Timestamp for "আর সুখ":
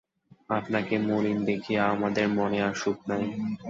2.61-2.97